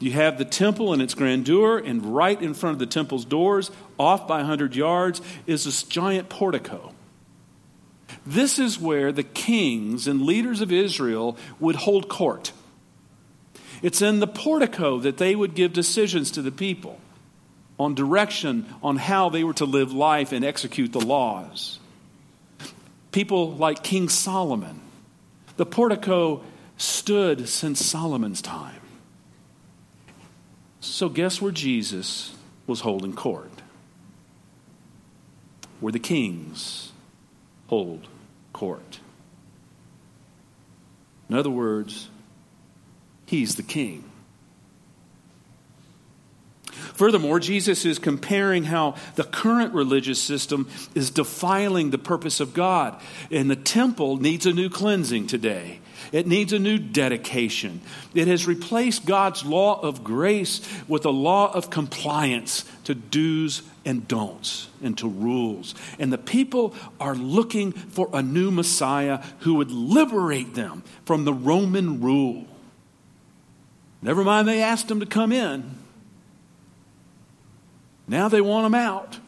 You 0.00 0.12
have 0.12 0.38
the 0.38 0.44
temple 0.44 0.92
and 0.92 1.02
its 1.02 1.14
grandeur, 1.14 1.78
and 1.78 2.14
right 2.14 2.40
in 2.40 2.54
front 2.54 2.74
of 2.74 2.78
the 2.78 2.86
temple's 2.86 3.24
doors, 3.24 3.70
off 3.98 4.28
by 4.28 4.38
100 4.38 4.76
yards, 4.76 5.20
is 5.46 5.64
this 5.64 5.82
giant 5.82 6.28
portico. 6.28 6.92
This 8.26 8.58
is 8.58 8.78
where 8.78 9.12
the 9.12 9.22
kings 9.22 10.06
and 10.06 10.22
leaders 10.22 10.60
of 10.60 10.72
Israel 10.72 11.36
would 11.60 11.76
hold 11.76 12.08
court. 12.08 12.52
It's 13.82 14.02
in 14.02 14.20
the 14.20 14.26
portico 14.26 14.98
that 15.00 15.18
they 15.18 15.36
would 15.36 15.54
give 15.54 15.72
decisions 15.72 16.30
to 16.32 16.42
the 16.42 16.50
people 16.50 16.98
on 17.78 17.94
direction 17.94 18.66
on 18.82 18.96
how 18.96 19.28
they 19.28 19.44
were 19.44 19.54
to 19.54 19.64
live 19.64 19.92
life 19.92 20.32
and 20.32 20.44
execute 20.44 20.92
the 20.92 21.00
laws. 21.00 21.78
People 23.12 23.52
like 23.52 23.82
King 23.82 24.08
Solomon. 24.08 24.80
The 25.56 25.66
portico 25.66 26.42
stood 26.76 27.48
since 27.48 27.84
Solomon's 27.84 28.42
time. 28.42 28.80
So, 30.80 31.08
guess 31.08 31.40
where 31.40 31.52
Jesus 31.52 32.34
was 32.66 32.80
holding 32.80 33.12
court? 33.12 33.50
Where 35.80 35.92
the 35.92 35.98
kings 35.98 36.87
hold 37.68 38.08
court. 38.52 39.00
In 41.30 41.36
other 41.36 41.50
words, 41.50 42.08
he's 43.26 43.54
the 43.54 43.62
king. 43.62 44.04
Furthermore, 46.98 47.38
Jesus 47.38 47.84
is 47.84 48.00
comparing 48.00 48.64
how 48.64 48.96
the 49.14 49.22
current 49.22 49.72
religious 49.72 50.20
system 50.20 50.68
is 50.96 51.10
defiling 51.10 51.90
the 51.90 51.96
purpose 51.96 52.40
of 52.40 52.52
God. 52.52 53.00
And 53.30 53.48
the 53.48 53.54
temple 53.54 54.16
needs 54.16 54.46
a 54.46 54.52
new 54.52 54.68
cleansing 54.68 55.28
today. 55.28 55.78
It 56.10 56.26
needs 56.26 56.52
a 56.52 56.58
new 56.58 56.76
dedication. 56.76 57.82
It 58.16 58.26
has 58.26 58.48
replaced 58.48 59.06
God's 59.06 59.44
law 59.44 59.78
of 59.80 60.02
grace 60.02 60.60
with 60.88 61.04
a 61.04 61.10
law 61.10 61.52
of 61.52 61.70
compliance 61.70 62.64
to 62.82 62.96
do's 62.96 63.62
and 63.84 64.08
don'ts 64.08 64.66
and 64.82 64.98
to 64.98 65.08
rules. 65.08 65.76
And 66.00 66.12
the 66.12 66.18
people 66.18 66.74
are 66.98 67.14
looking 67.14 67.70
for 67.70 68.10
a 68.12 68.22
new 68.22 68.50
Messiah 68.50 69.22
who 69.40 69.54
would 69.54 69.70
liberate 69.70 70.56
them 70.56 70.82
from 71.04 71.24
the 71.24 71.32
Roman 71.32 72.00
rule. 72.00 72.44
Never 74.02 74.24
mind, 74.24 74.48
they 74.48 74.62
asked 74.62 74.90
him 74.90 74.98
to 74.98 75.06
come 75.06 75.30
in. 75.30 75.77
Now 78.08 78.28
they 78.28 78.40
want 78.40 78.66
him 78.66 78.74
out. 78.74 79.18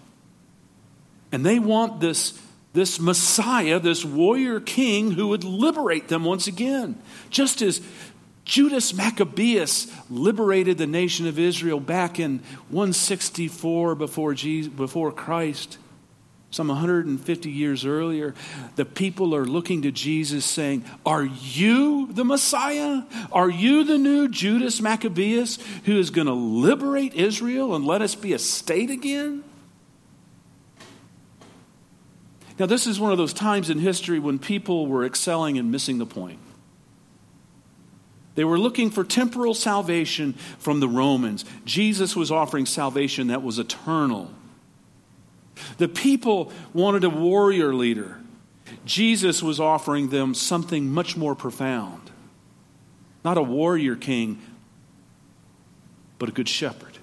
And 1.31 1.47
they 1.47 1.59
want 1.59 2.01
this, 2.01 2.41
this 2.73 2.99
Messiah, 2.99 3.79
this 3.79 4.05
warrior 4.05 4.59
king 4.59 5.13
who 5.13 5.29
would 5.29 5.45
liberate 5.45 6.09
them 6.09 6.25
once 6.25 6.47
again. 6.47 7.01
Just 7.29 7.63
as 7.63 7.81
Judas 8.45 8.93
Maccabeus 8.93 9.87
liberated 10.11 10.79
the 10.79 10.87
nation 10.87 11.29
of 11.29 11.39
Israel 11.39 11.79
back 11.79 12.19
in 12.19 12.39
164 12.71 13.95
before, 13.95 14.35
Jesus, 14.35 14.73
before 14.73 15.13
Christ 15.13 15.79
some 16.51 16.67
150 16.67 17.51
years 17.51 17.87
earlier, 17.87 18.35
the 18.75 18.85
people 18.85 19.35
are 19.37 19.45
looking 19.45 19.83
to 19.83 19.93
Jesus 19.93 20.45
saying, 20.45 20.85
Are 21.07 21.25
you 21.25 22.13
the 22.13 22.25
Messiah? 22.25 23.03
Are 23.31 23.49
you 23.49 23.85
the 23.85 23.99
new 23.99 24.29
Judas 24.29 24.81
Maccabeus 24.81 25.59
who 25.85 25.97
is 25.97 26.11
going 26.11 26.27
to 26.27 26.33
liberate 26.33 27.15
Israel 27.15 27.77
and 27.77 27.85
let 27.85 28.03
us 28.03 28.17
be 28.17 28.33
a 28.33 28.39
state 28.39 28.91
again? 28.91 29.45
Now, 32.59 32.67
this 32.67 32.87
is 32.87 32.99
one 33.01 33.13
of 33.13 33.17
those 33.17 33.33
times 33.33 33.71
in 33.71 33.79
history 33.79 34.19
when 34.19 34.39
people 34.39 34.87
were 34.87 35.05
excelling 35.05 35.57
and 35.57 35.71
missing 35.71 35.99
the 35.99 36.05
point. 36.05 36.41
They 38.35 38.45
were 38.45 38.59
looking 38.59 38.91
for 38.91 39.05
temporal 39.05 39.55
salvation 39.55 40.35
from 40.59 40.81
the 40.81 40.89
Romans. 40.89 41.45
Jesus 41.65 42.17
was 42.17 42.31
offering 42.31 42.67
salvation 42.67 43.29
that 43.29 43.43
was 43.43 43.59
eternal 43.59 44.31
the 45.79 45.89
people 45.89 46.53
wanted 46.73 47.05
a 47.05 47.11
warrior 47.11 47.75
leader. 47.75 48.19
Jesus 48.85 49.43
was 49.43 49.61
offering 49.61 50.11
them 50.11 50.35
something 50.35 50.91
much 50.91 51.17
more 51.17 51.35
profound. 51.35 52.11
Not 53.25 53.37
a 53.37 53.43
warrior 53.43 53.97
king, 53.97 54.41
but 56.19 56.29
a 56.29 56.33
good 56.33 56.49
shepherd 56.49 56.99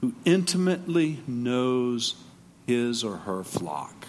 who 0.00 0.14
intimately 0.24 1.20
knows 1.26 2.14
his 2.66 3.04
or 3.04 3.18
her 3.18 3.44
flock. 3.44 4.06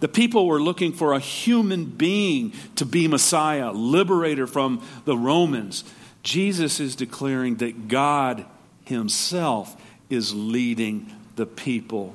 The 0.00 0.08
people 0.08 0.46
were 0.46 0.60
looking 0.60 0.92
for 0.92 1.12
a 1.14 1.18
human 1.18 1.86
being 1.86 2.52
to 2.76 2.84
be 2.84 3.08
Messiah, 3.08 3.72
liberator 3.72 4.46
from 4.46 4.82
the 5.04 5.16
Romans. 5.16 5.84
Jesus 6.22 6.78
is 6.78 6.94
declaring 6.94 7.56
that 7.56 7.88
God 7.88 8.44
Himself 8.88 9.76
is 10.08 10.34
leading 10.34 11.12
the 11.36 11.44
people 11.44 12.14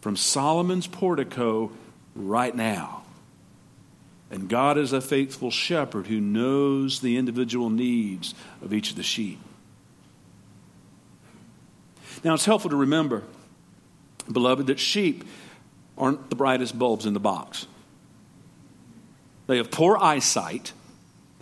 from 0.00 0.16
Solomon's 0.16 0.86
portico 0.86 1.72
right 2.14 2.56
now. 2.56 3.02
And 4.30 4.48
God 4.48 4.78
is 4.78 4.94
a 4.94 5.02
faithful 5.02 5.50
shepherd 5.50 6.06
who 6.06 6.20
knows 6.20 7.00
the 7.00 7.18
individual 7.18 7.68
needs 7.68 8.34
of 8.62 8.72
each 8.72 8.90
of 8.90 8.96
the 8.96 9.02
sheep. 9.02 9.38
Now, 12.24 12.32
it's 12.32 12.46
helpful 12.46 12.70
to 12.70 12.76
remember, 12.76 13.22
beloved, 14.32 14.68
that 14.68 14.78
sheep 14.78 15.22
aren't 15.98 16.30
the 16.30 16.36
brightest 16.36 16.78
bulbs 16.78 17.04
in 17.04 17.12
the 17.12 17.20
box. 17.20 17.66
They 19.48 19.58
have 19.58 19.70
poor 19.70 19.98
eyesight 19.98 20.72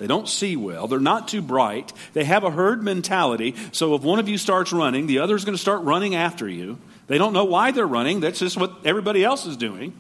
they 0.03 0.09
don't 0.09 0.29
see 0.29 0.57
well. 0.57 0.89
They're 0.89 0.99
not 0.99 1.29
too 1.29 1.41
bright. 1.41 1.93
They 2.13 2.25
have 2.25 2.43
a 2.43 2.51
herd 2.51 2.83
mentality. 2.83 3.55
So 3.71 3.95
if 3.95 4.03
one 4.03 4.19
of 4.19 4.29
you 4.29 4.37
starts 4.37 4.73
running, 4.73 5.07
the 5.07 5.21
other 5.21 5.37
is 5.37 5.45
going 5.45 5.55
to 5.55 5.63
start 5.63 5.83
running 5.83 6.17
after 6.17 6.49
you. 6.49 6.81
They 7.07 7.19
don't 7.19 7.33
know 7.33 7.45
why 7.45 7.71
they're 7.71 7.87
running. 7.87 8.19
That's 8.19 8.41
just 8.41 8.57
what 8.57 8.79
everybody 8.85 9.23
else 9.23 9.47
is 9.47 9.57
doing. 9.57 9.95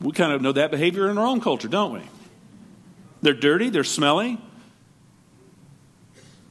We 0.00 0.12
kind 0.12 0.32
of 0.32 0.40
know 0.40 0.52
that 0.52 0.70
behavior 0.70 1.10
in 1.10 1.18
our 1.18 1.26
own 1.26 1.42
culture, 1.42 1.68
don't 1.68 1.92
we? 1.92 2.00
They're 3.20 3.34
dirty, 3.34 3.68
they're 3.68 3.84
smelly, 3.84 4.38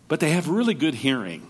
but 0.07 0.19
they 0.19 0.29
have 0.29 0.49
really 0.49 0.75
good 0.75 0.93
hearing. 0.93 1.47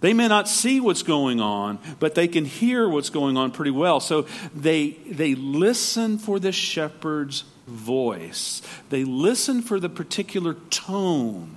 They 0.00 0.14
may 0.14 0.28
not 0.28 0.48
see 0.48 0.80
what's 0.80 1.02
going 1.02 1.38
on, 1.38 1.80
but 2.00 2.14
they 2.14 2.28
can 2.28 2.46
hear 2.46 2.88
what's 2.88 3.10
going 3.10 3.36
on 3.36 3.50
pretty 3.50 3.72
well. 3.72 4.00
So 4.00 4.22
they, 4.54 4.92
they 5.06 5.34
listen 5.34 6.16
for 6.16 6.38
the 6.38 6.50
shepherd's 6.50 7.44
voice. 7.66 8.62
They 8.90 9.04
listen 9.04 9.62
for 9.62 9.80
the 9.80 9.88
particular 9.88 10.54
tone 10.70 11.56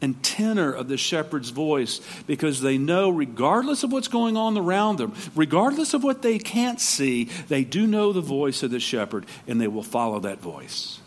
and 0.00 0.20
tenor 0.22 0.72
of 0.72 0.88
the 0.88 0.96
shepherd's 0.96 1.50
voice 1.50 2.00
because 2.26 2.60
they 2.60 2.76
know, 2.76 3.08
regardless 3.08 3.84
of 3.84 3.92
what's 3.92 4.08
going 4.08 4.36
on 4.36 4.58
around 4.58 4.98
them, 4.98 5.14
regardless 5.34 5.94
of 5.94 6.02
what 6.02 6.22
they 6.22 6.38
can't 6.38 6.80
see, 6.80 7.24
they 7.48 7.62
do 7.62 7.86
know 7.86 8.12
the 8.12 8.20
voice 8.20 8.62
of 8.64 8.72
the 8.72 8.80
shepherd 8.80 9.24
and 9.46 9.60
they 9.60 9.68
will 9.68 9.82
follow 9.82 10.18
that 10.20 10.40
voice. 10.40 10.98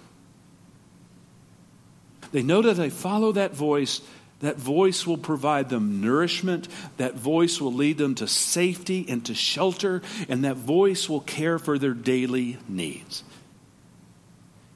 They 2.31 2.41
know 2.41 2.61
that 2.61 2.75
they 2.75 2.89
follow 2.89 3.33
that 3.33 3.53
voice. 3.53 4.01
That 4.39 4.57
voice 4.57 5.05
will 5.07 5.17
provide 5.17 5.69
them 5.69 6.01
nourishment. 6.01 6.67
That 6.97 7.15
voice 7.15 7.61
will 7.61 7.73
lead 7.73 7.97
them 7.97 8.15
to 8.15 8.27
safety 8.27 9.05
and 9.07 9.25
to 9.25 9.33
shelter. 9.33 10.01
And 10.27 10.43
that 10.43 10.57
voice 10.57 11.07
will 11.07 11.21
care 11.21 11.59
for 11.59 11.77
their 11.77 11.93
daily 11.93 12.57
needs. 12.67 13.23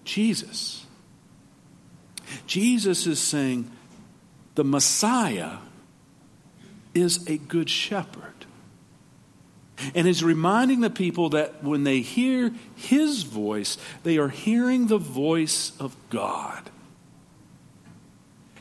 Jesus. 0.04 0.86
Jesus 2.48 3.08
is 3.08 3.20
saying 3.20 3.70
the 4.56 4.64
Messiah 4.64 5.58
is 6.94 7.28
a 7.28 7.38
good 7.38 7.70
shepherd. 7.70 8.24
And 9.96 10.08
is 10.08 10.24
reminding 10.24 10.82
the 10.82 10.90
people 10.90 11.30
that 11.30 11.64
when 11.64 11.86
they 11.86 12.02
hear 12.02 12.52
his 12.76 13.24
voice, 13.24 13.78
they 14.04 14.18
are 14.18 14.28
hearing 14.28 14.88
the 14.88 14.98
voice 14.98 15.72
of 15.80 15.96
God. 16.10 16.70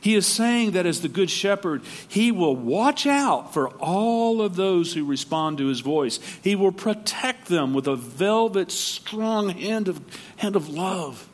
He 0.00 0.14
is 0.14 0.26
saying 0.26 0.72
that 0.72 0.86
as 0.86 1.00
the 1.00 1.08
Good 1.08 1.30
Shepherd, 1.30 1.82
He 2.06 2.30
will 2.30 2.54
watch 2.54 3.06
out 3.06 3.52
for 3.52 3.68
all 3.78 4.40
of 4.40 4.56
those 4.56 4.94
who 4.94 5.04
respond 5.04 5.58
to 5.58 5.66
His 5.66 5.80
voice. 5.80 6.20
He 6.42 6.54
will 6.54 6.72
protect 6.72 7.46
them 7.46 7.74
with 7.74 7.86
a 7.86 7.96
velvet, 7.96 8.70
strong 8.70 9.50
hand 9.50 9.88
of, 9.88 10.00
hand 10.36 10.56
of 10.56 10.68
love. 10.68 11.27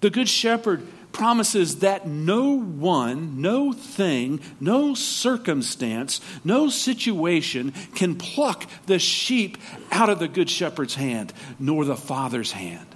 The 0.00 0.10
Good 0.10 0.28
Shepherd 0.28 0.86
promises 1.12 1.80
that 1.80 2.06
no 2.06 2.56
one, 2.58 3.40
no 3.40 3.72
thing, 3.72 4.40
no 4.60 4.94
circumstance, 4.94 6.20
no 6.44 6.68
situation 6.68 7.72
can 7.94 8.14
pluck 8.14 8.68
the 8.86 8.98
sheep 8.98 9.58
out 9.90 10.08
of 10.08 10.18
the 10.18 10.28
Good 10.28 10.50
Shepherd's 10.50 10.94
hand, 10.94 11.32
nor 11.58 11.84
the 11.84 11.96
Father's 11.96 12.52
hand. 12.52 12.86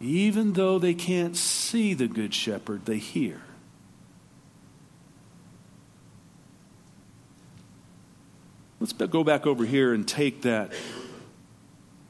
Even 0.00 0.52
though 0.52 0.78
they 0.78 0.94
can't 0.94 1.36
see 1.36 1.92
the 1.92 2.06
Good 2.06 2.32
Shepherd, 2.32 2.86
they 2.86 2.98
hear. 2.98 3.42
Let's 8.80 8.92
go 8.92 9.24
back 9.24 9.44
over 9.44 9.64
here 9.64 9.92
and 9.92 10.06
take 10.06 10.42
that 10.42 10.72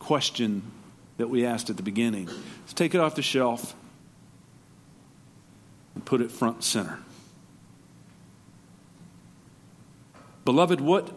question 0.08 0.62
that 1.18 1.28
we 1.28 1.44
asked 1.44 1.68
at 1.68 1.76
the 1.76 1.82
beginning. 1.82 2.24
Let's 2.60 2.72
take 2.72 2.94
it 2.94 2.98
off 2.98 3.14
the 3.14 3.20
shelf 3.20 3.74
and 5.94 6.02
put 6.02 6.22
it 6.22 6.30
front 6.30 6.64
center. 6.64 6.98
Beloved, 10.46 10.80
what 10.80 11.10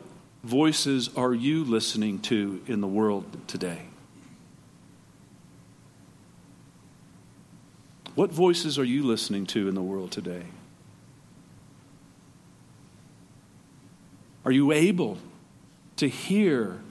voices 0.44 1.10
are 1.16 1.34
you 1.34 1.64
listening 1.64 2.20
to 2.24 2.62
in 2.68 2.82
the 2.82 2.88
world 2.88 3.48
today? 3.48 3.84
What 8.16 8.34
voices 8.34 8.78
are 8.78 8.84
you 8.84 9.04
listening 9.04 9.46
to 9.46 9.70
in 9.70 9.74
the 9.74 9.82
world 9.82 10.12
today? 10.12 10.44
Are 14.44 14.52
you 14.52 14.74
able 14.74 15.18
to 15.96 16.10
hear 16.10 16.82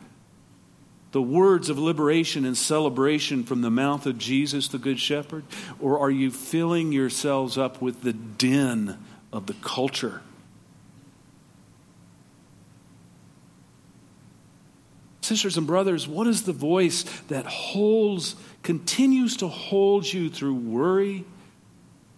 the 1.12 1.22
words 1.22 1.68
of 1.68 1.78
liberation 1.78 2.44
and 2.44 2.56
celebration 2.56 3.44
from 3.44 3.62
the 3.62 3.70
mouth 3.70 4.06
of 4.06 4.18
Jesus, 4.18 4.68
the 4.68 4.78
Good 4.78 5.00
Shepherd? 5.00 5.44
Or 5.80 5.98
are 5.98 6.10
you 6.10 6.30
filling 6.30 6.92
yourselves 6.92 7.58
up 7.58 7.82
with 7.82 8.02
the 8.02 8.12
din 8.12 8.96
of 9.32 9.46
the 9.46 9.54
culture. 9.54 10.22
Sisters 15.20 15.56
and 15.56 15.66
brothers, 15.66 16.08
what 16.08 16.26
is 16.26 16.42
the 16.42 16.52
voice 16.52 17.04
that 17.28 17.46
holds, 17.46 18.34
continues 18.62 19.36
to 19.36 19.48
hold 19.48 20.10
you 20.12 20.28
through 20.28 20.54
worry, 20.54 21.24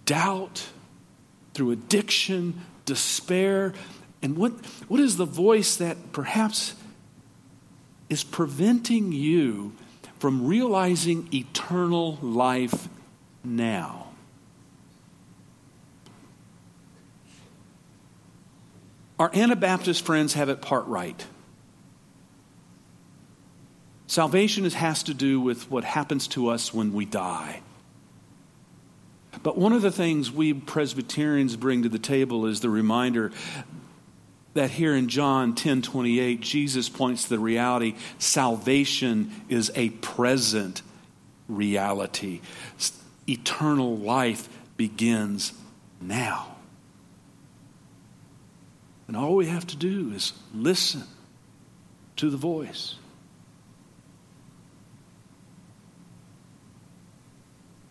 doubt, 0.06 0.66
through 1.52 1.72
addiction, 1.72 2.60
despair? 2.86 3.74
And 4.22 4.36
what, 4.36 4.52
what 4.88 5.00
is 5.00 5.18
the 5.18 5.26
voice 5.26 5.76
that 5.76 6.12
perhaps 6.12 6.74
is 8.12 8.22
preventing 8.22 9.10
you 9.10 9.72
from 10.18 10.46
realizing 10.46 11.26
eternal 11.32 12.18
life 12.20 12.90
now? 13.42 14.08
Our 19.18 19.34
Anabaptist 19.34 20.04
friends 20.04 20.34
have 20.34 20.50
it 20.50 20.60
part 20.60 20.86
right. 20.88 21.24
Salvation 24.06 24.68
has 24.68 25.02
to 25.04 25.14
do 25.14 25.40
with 25.40 25.70
what 25.70 25.84
happens 25.84 26.28
to 26.28 26.48
us 26.50 26.74
when 26.74 26.92
we 26.92 27.06
die. 27.06 27.62
But 29.42 29.56
one 29.56 29.72
of 29.72 29.80
the 29.80 29.90
things 29.90 30.30
we 30.30 30.52
Presbyterians 30.52 31.56
bring 31.56 31.82
to 31.84 31.88
the 31.88 31.98
table 31.98 32.44
is 32.44 32.60
the 32.60 32.68
reminder 32.68 33.32
that 34.54 34.70
here 34.70 34.94
in 34.94 35.08
John 35.08 35.54
10 35.54 35.82
28, 35.82 36.40
Jesus 36.40 36.88
points 36.88 37.24
to 37.24 37.30
the 37.30 37.38
reality 37.38 37.94
salvation 38.18 39.32
is 39.48 39.70
a 39.74 39.90
present 39.90 40.82
reality. 41.48 42.40
Eternal 43.28 43.96
life 43.96 44.48
begins 44.76 45.52
now. 46.00 46.48
And 49.08 49.16
all 49.16 49.36
we 49.36 49.46
have 49.46 49.66
to 49.68 49.76
do 49.76 50.12
is 50.14 50.32
listen 50.54 51.04
to 52.16 52.30
the 52.30 52.36
voice. 52.36 52.96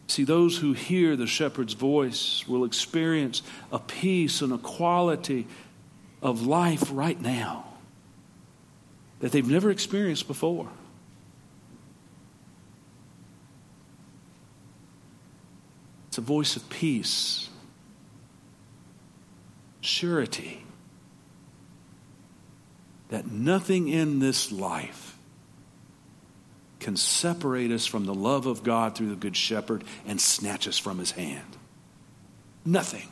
See, 0.08 0.26
those 0.26 0.58
who 0.58 0.74
hear 0.74 1.16
the 1.16 1.26
shepherd's 1.26 1.74
voice 1.74 2.46
will 2.46 2.66
experience 2.66 3.42
a 3.72 3.80
peace 3.80 4.42
and 4.42 4.52
a 4.52 4.58
quality 4.58 5.48
of 6.22 6.46
life 6.46 6.90
right 6.92 7.20
now 7.20 7.66
that 9.20 9.32
they've 9.32 9.50
never 9.50 9.70
experienced 9.72 10.28
before. 10.28 10.70
It's 16.08 16.18
a 16.18 16.22
voice 16.22 16.56
of 16.56 16.70
peace, 16.70 17.50
surety 19.80 20.64
that 23.10 23.30
nothing 23.30 23.90
in 23.90 24.20
this 24.20 24.52
life 24.52 25.18
can 26.80 26.98
separate 26.98 27.72
us 27.72 27.86
from 27.86 28.06
the 28.06 28.14
love 28.14 28.46
of 28.46 28.64
God 28.64 28.96
through 28.96 29.10
the 29.10 29.16
Good 29.16 29.38
Shepherd 29.38 29.84
and 30.08 30.20
snatch 30.20 30.68
us 30.68 30.78
from 30.78 30.98
his 30.98 31.12
hand. 31.12 31.58
Nothing. 32.66 33.08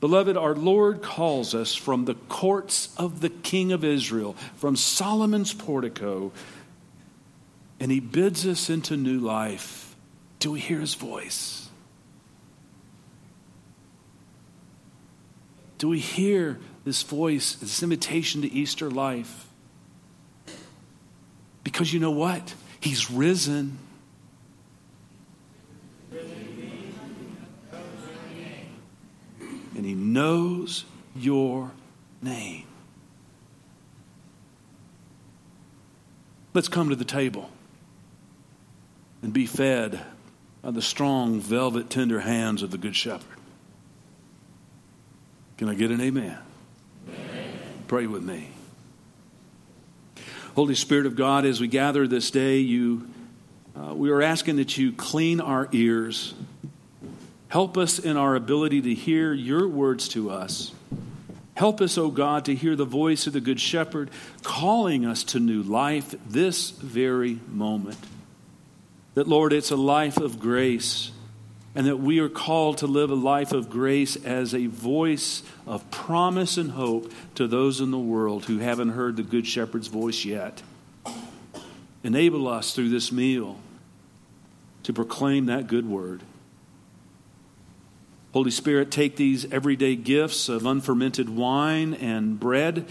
Beloved, 0.00 0.36
our 0.36 0.54
Lord 0.54 1.02
calls 1.02 1.54
us 1.54 1.74
from 1.74 2.06
the 2.06 2.14
courts 2.14 2.94
of 2.96 3.20
the 3.20 3.28
King 3.28 3.70
of 3.70 3.84
Israel, 3.84 4.34
from 4.56 4.74
Solomon's 4.74 5.52
portico, 5.52 6.32
and 7.78 7.90
he 7.90 8.00
bids 8.00 8.46
us 8.46 8.70
into 8.70 8.96
new 8.96 9.18
life. 9.18 9.94
Do 10.38 10.52
we 10.52 10.60
hear 10.60 10.80
his 10.80 10.94
voice? 10.94 11.68
Do 15.76 15.88
we 15.88 15.98
hear 15.98 16.58
this 16.84 17.02
voice, 17.02 17.54
this 17.54 17.82
invitation 17.82 18.42
to 18.42 18.50
Easter 18.50 18.90
life? 18.90 19.48
Because 21.62 21.92
you 21.92 22.00
know 22.00 22.10
what? 22.10 22.54
He's 22.80 23.10
risen. 23.10 23.78
And 29.76 29.84
he 29.84 29.94
knows 29.94 30.84
your 31.14 31.70
name. 32.22 32.64
Let's 36.52 36.68
come 36.68 36.88
to 36.88 36.96
the 36.96 37.04
table 37.04 37.50
and 39.22 39.32
be 39.32 39.46
fed 39.46 40.00
by 40.62 40.72
the 40.72 40.82
strong, 40.82 41.40
velvet, 41.40 41.90
tender 41.90 42.20
hands 42.20 42.62
of 42.62 42.70
the 42.70 42.78
Good 42.78 42.96
Shepherd. 42.96 43.38
Can 45.58 45.68
I 45.68 45.74
get 45.74 45.90
an 45.90 46.00
amen? 46.00 46.38
amen. 47.08 47.52
Pray 47.86 48.06
with 48.06 48.22
me. 48.22 48.48
Holy 50.56 50.74
Spirit 50.74 51.06
of 51.06 51.16
God, 51.16 51.44
as 51.44 51.60
we 51.60 51.68
gather 51.68 52.08
this 52.08 52.30
day, 52.30 52.58
you, 52.58 53.08
uh, 53.76 53.94
we 53.94 54.10
are 54.10 54.20
asking 54.20 54.56
that 54.56 54.76
you 54.76 54.92
clean 54.92 55.40
our 55.40 55.68
ears. 55.72 56.34
Help 57.50 57.76
us 57.76 57.98
in 57.98 58.16
our 58.16 58.36
ability 58.36 58.80
to 58.80 58.94
hear 58.94 59.32
your 59.32 59.68
words 59.68 60.08
to 60.08 60.30
us. 60.30 60.72
Help 61.54 61.80
us, 61.80 61.98
O 61.98 62.04
oh 62.04 62.10
God, 62.10 62.44
to 62.44 62.54
hear 62.54 62.76
the 62.76 62.84
voice 62.84 63.26
of 63.26 63.32
the 63.32 63.40
Good 63.40 63.60
Shepherd 63.60 64.08
calling 64.44 65.04
us 65.04 65.24
to 65.24 65.40
new 65.40 65.60
life 65.60 66.14
this 66.26 66.70
very 66.70 67.40
moment. 67.48 67.98
That, 69.14 69.26
Lord, 69.26 69.52
it's 69.52 69.72
a 69.72 69.76
life 69.76 70.16
of 70.16 70.38
grace 70.38 71.10
and 71.74 71.86
that 71.86 71.98
we 71.98 72.20
are 72.20 72.28
called 72.28 72.78
to 72.78 72.86
live 72.86 73.10
a 73.10 73.16
life 73.16 73.50
of 73.50 73.68
grace 73.68 74.14
as 74.24 74.54
a 74.54 74.66
voice 74.66 75.42
of 75.66 75.88
promise 75.90 76.56
and 76.56 76.70
hope 76.70 77.12
to 77.34 77.48
those 77.48 77.80
in 77.80 77.90
the 77.90 77.98
world 77.98 78.44
who 78.44 78.58
haven't 78.58 78.90
heard 78.90 79.16
the 79.16 79.22
Good 79.24 79.46
Shepherd's 79.46 79.88
voice 79.88 80.24
yet. 80.24 80.62
Enable 82.04 82.46
us 82.46 82.74
through 82.74 82.90
this 82.90 83.10
meal 83.10 83.58
to 84.84 84.92
proclaim 84.92 85.46
that 85.46 85.66
good 85.66 85.88
word. 85.88 86.22
Holy 88.32 88.50
Spirit, 88.50 88.90
take 88.90 89.16
these 89.16 89.50
everyday 89.52 89.96
gifts 89.96 90.48
of 90.48 90.64
unfermented 90.64 91.28
wine 91.28 91.94
and 91.94 92.38
bread 92.38 92.86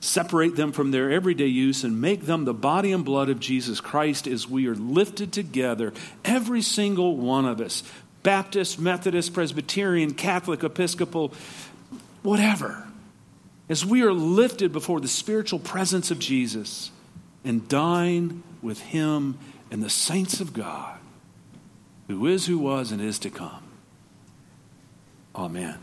separate 0.00 0.56
them 0.56 0.72
from 0.72 0.90
their 0.90 1.10
everyday 1.10 1.46
use 1.46 1.84
and 1.84 2.00
make 2.00 2.22
them 2.22 2.44
the 2.44 2.54
body 2.54 2.92
and 2.92 3.04
blood 3.04 3.28
of 3.28 3.40
Jesus 3.40 3.80
Christ 3.80 4.26
as 4.26 4.48
we 4.48 4.66
are 4.68 4.74
lifted 4.74 5.32
together, 5.32 5.92
every 6.24 6.62
single 6.62 7.16
one 7.16 7.44
of 7.44 7.60
us 7.60 7.82
Baptist, 8.24 8.80
Methodist, 8.80 9.32
Presbyterian, 9.32 10.12
Catholic, 10.12 10.64
Episcopal, 10.64 11.32
whatever. 12.22 12.86
As 13.68 13.86
we 13.86 14.02
are 14.02 14.12
lifted 14.12 14.72
before 14.72 15.00
the 15.00 15.08
spiritual 15.08 15.60
presence 15.60 16.10
of 16.10 16.18
Jesus 16.18 16.90
and 17.44 17.68
dine 17.68 18.42
with 18.60 18.80
Him 18.80 19.38
and 19.70 19.82
the 19.82 19.88
saints 19.88 20.40
of 20.40 20.52
God, 20.52 20.98
who 22.08 22.26
is, 22.26 22.46
who 22.46 22.58
was, 22.58 22.90
and 22.90 23.00
is 23.00 23.18
to 23.20 23.30
come. 23.30 23.67
Amen. 25.38 25.78